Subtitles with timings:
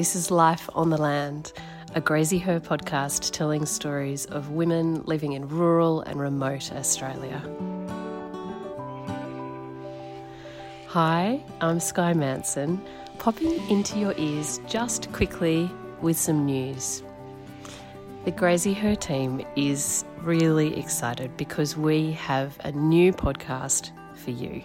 [0.00, 1.52] This is Life on the Land,
[1.94, 7.38] a Graziher podcast telling stories of women living in rural and remote Australia.
[10.86, 12.80] Hi, I'm Sky Manson,
[13.18, 17.02] popping into your ears just quickly with some news.
[18.24, 24.62] The Graziher team is really excited because we have a new podcast for you.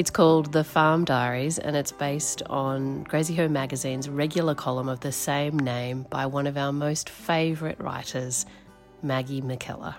[0.00, 5.12] It's called The Farm Diaries and it's based on Graziher magazine's regular column of the
[5.12, 8.46] same name by one of our most favourite writers,
[9.02, 9.94] Maggie MacKellar.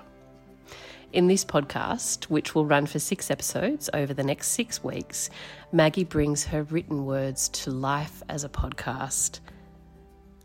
[1.13, 5.29] In this podcast, which will run for six episodes over the next six weeks,
[5.71, 9.39] Maggie brings her written words to life as a podcast.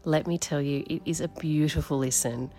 [0.05, 2.52] Let me tell you, it is a beautiful listen.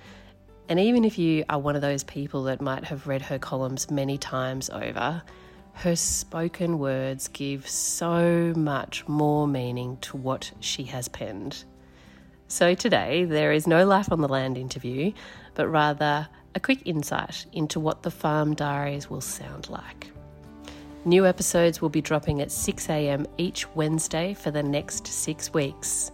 [0.67, 3.91] And even if you are one of those people that might have read her columns
[3.91, 5.21] many times over,
[5.77, 11.63] her spoken words give so much more meaning to what she has penned.
[12.47, 15.11] So today, there is no Life on the Land interview,
[15.53, 20.11] but rather a quick insight into what the Farm Diaries will sound like.
[21.05, 26.11] New episodes will be dropping at 6am each Wednesday for the next six weeks.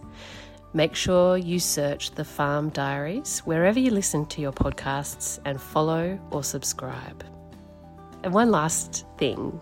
[0.74, 6.18] Make sure you search the Farm Diaries wherever you listen to your podcasts and follow
[6.30, 7.24] or subscribe.
[8.24, 9.60] And one last thing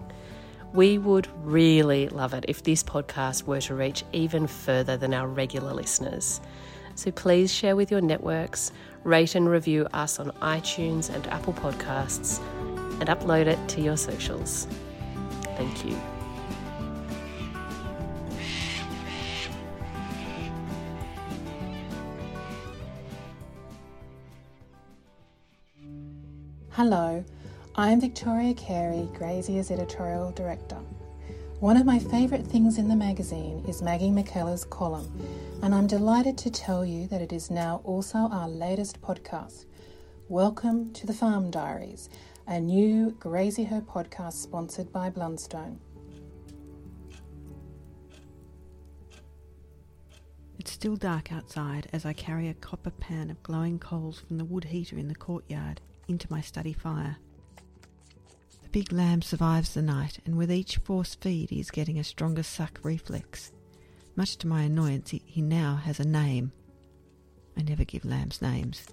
[0.73, 5.27] we would really love it if this podcast were to reach even further than our
[5.27, 6.41] regular listeners.
[6.95, 8.71] So please share with your networks,
[9.03, 12.41] rate and review us on iTunes and Apple Podcasts,
[13.01, 14.69] and upload it to your socials.
[15.57, 16.01] Thank you.
[26.71, 27.25] Hello.
[27.75, 30.77] I'm Victoria Carey, Graziher's editorial director.
[31.61, 35.11] One of my favourite things in the magazine is Maggie MacKellar's column,
[35.63, 39.65] and I'm delighted to tell you that it is now also our latest podcast.
[40.29, 42.11] Welcome to the Farm Diaries,
[42.47, 45.79] a new Graziher podcast sponsored by Blundstone.
[50.59, 54.45] It's still dark outside as I carry a copper pan of glowing coals from the
[54.45, 57.17] wood heater in the courtyard into my study fire
[58.73, 62.43] big lamb survives the night, and with each force feed he is getting a stronger
[62.43, 63.53] suck reflex.
[64.17, 66.53] Much to my annoyance, he, he now has a name.
[67.57, 68.87] I never give lambs names.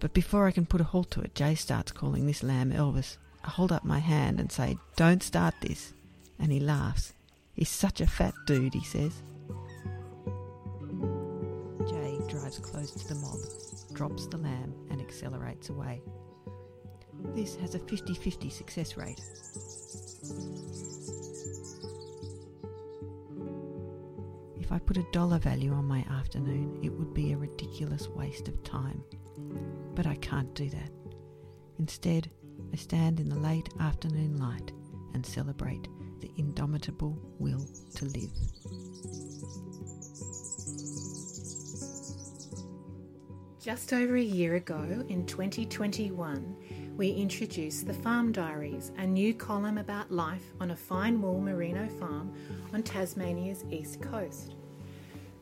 [0.00, 3.18] But before I can put a halt to it, Jay starts calling this lamb Elvis.
[3.44, 5.92] I hold up my hand and say, Don't start this.
[6.38, 7.12] And he laughs.
[7.54, 9.22] He's such a fat dude, he says.
[11.88, 13.38] Jay drives close to the mob,
[13.94, 16.02] drops the lamb, and accelerates away.
[17.34, 19.20] This has a 50 50 success rate.
[24.58, 28.48] If I put a dollar value on my afternoon, it would be a ridiculous waste
[28.48, 29.02] of time.
[29.94, 30.90] But I can't do that.
[31.78, 32.30] Instead,
[32.72, 34.72] I stand in the late afternoon light
[35.14, 35.88] and celebrate
[36.20, 38.32] the indomitable will to live.
[43.60, 46.56] Just over a year ago, in 2021,
[46.96, 51.86] we introduce The Farm Diaries, a new column about life on a fine wool merino
[52.00, 52.32] farm
[52.72, 54.54] on Tasmania's east coast.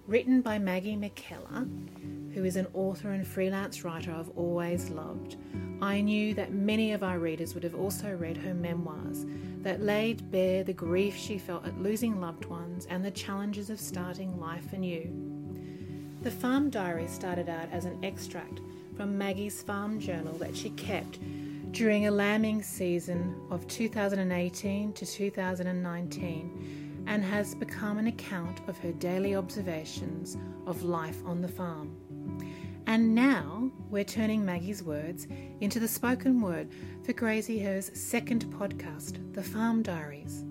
[0.09, 5.37] Written by Maggie MacKellar, who is an author and freelance writer I've always loved,
[5.81, 9.25] I knew that many of our readers would have also read her memoirs
[9.63, 13.79] that laid bare the grief she felt at losing loved ones and the challenges of
[13.79, 15.09] starting life anew.
[16.23, 18.61] The Farm Diary started out as an extract
[18.97, 21.19] from Maggie's farm journal that she kept
[21.75, 28.93] during a lambing season of 2018 to 2019 and has become an account of her
[28.93, 30.37] daily observations
[30.69, 31.97] of life on the farm.
[32.87, 35.27] And now we're turning Maggie's words
[35.61, 36.69] into the spoken word
[37.03, 40.45] for Graziher's second podcast, The Farm Diaries.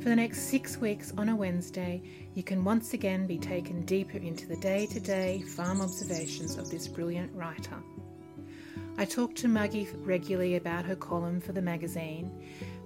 [0.00, 2.02] For the next six weeks on a Wednesday,
[2.34, 6.72] you can once again be taken deeper into the day to day farm observations of
[6.72, 7.80] this brilliant writer.
[8.98, 12.30] I talk to Maggie regularly about her column for the magazine.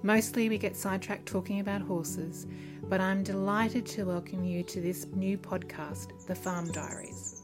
[0.02, 2.48] Mostly we get sidetracked talking about horses,
[2.88, 7.36] but I'm delighted to welcome you to this new podcast, The Farm Diaries.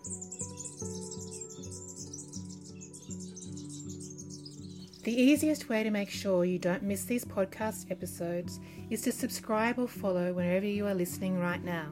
[5.04, 8.58] The easiest way to make sure you don't miss these podcast episodes
[8.90, 11.90] is to subscribe or follow wherever you are listening right now.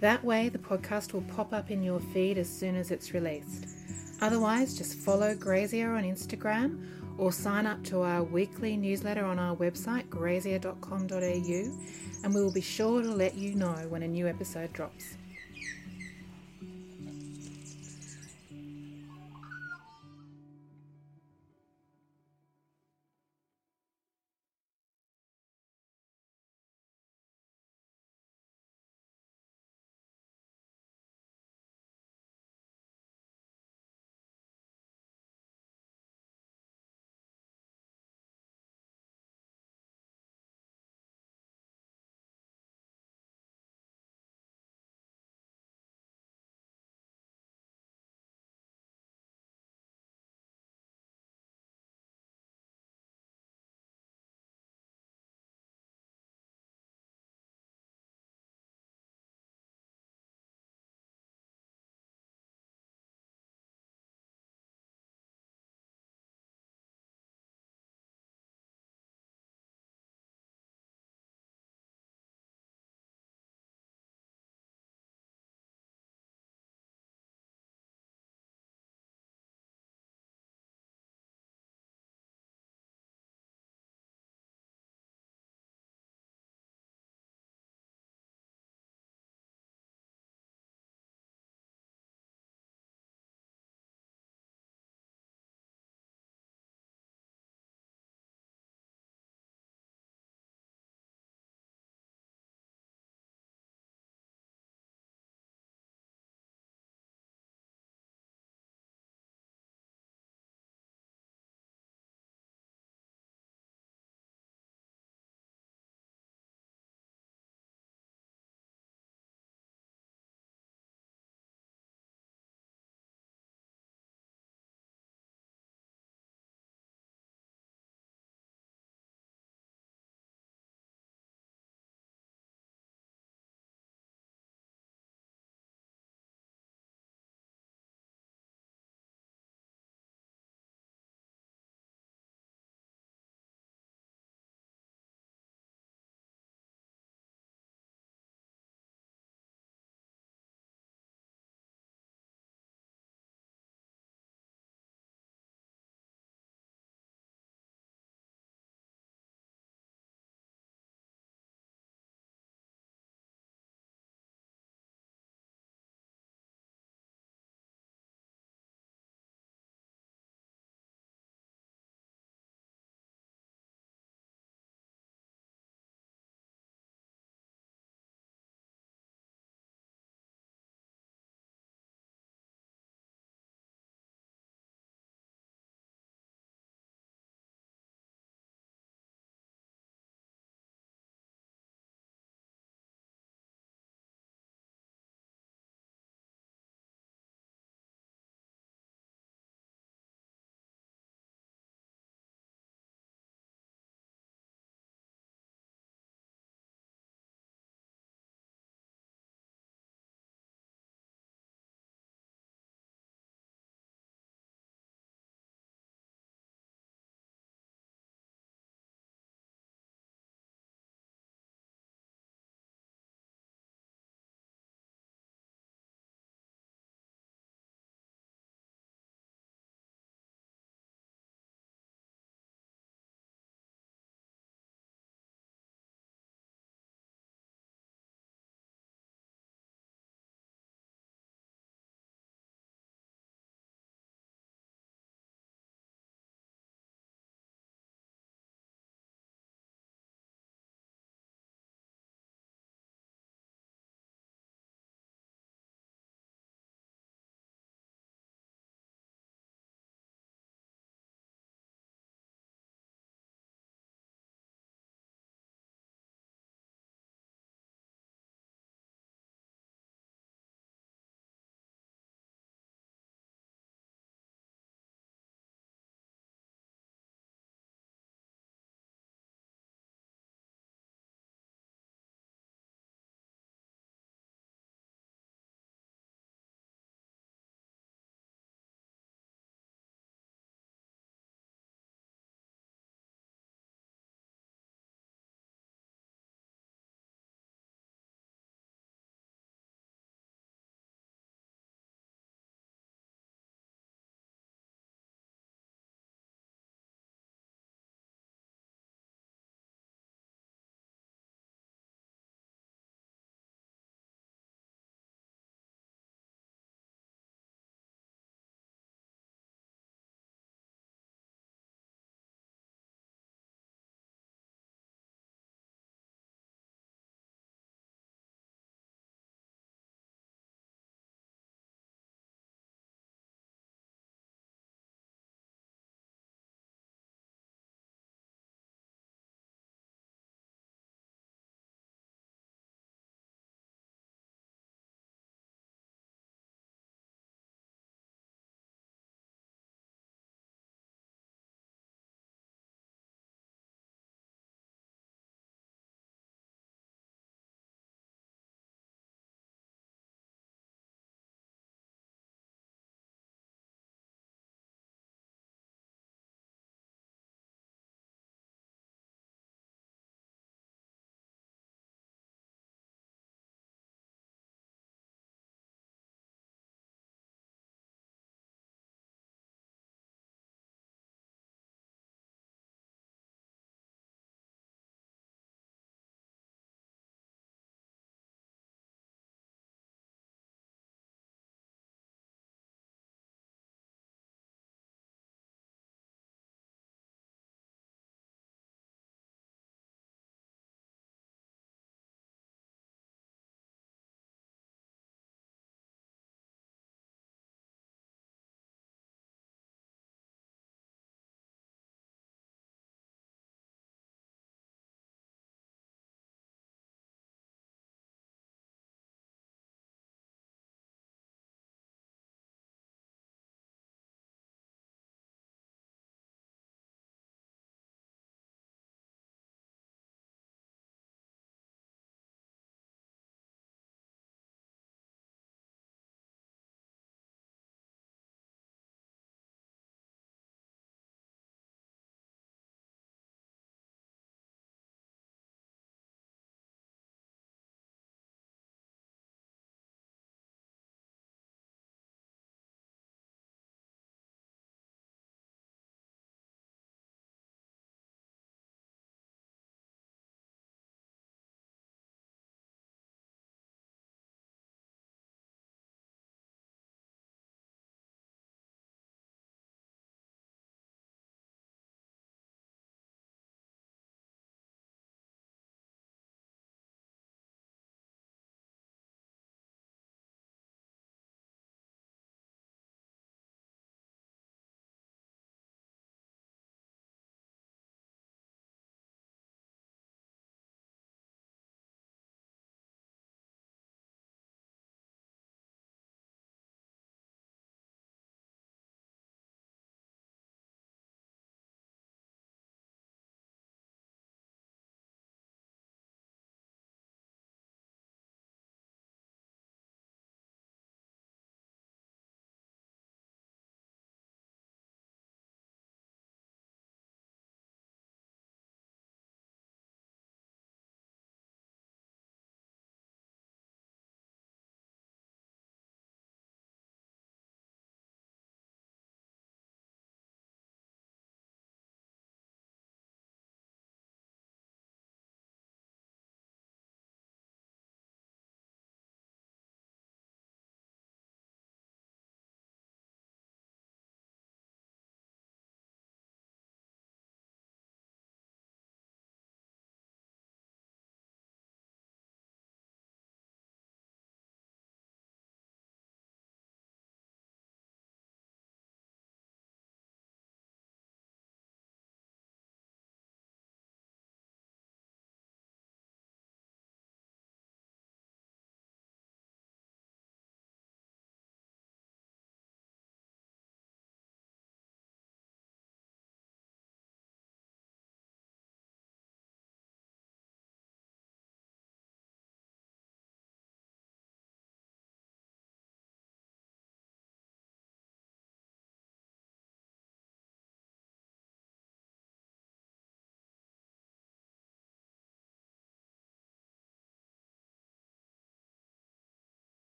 [0.00, 3.69] That way, the podcast will pop up in your feed as soon as it's released.
[4.20, 6.84] Otherwise, just follow Graziher on Instagram
[7.16, 12.60] or sign up to our weekly newsletter on our website, graziher.com.au, and we will be
[12.60, 15.16] sure to let you know when a new episode drops.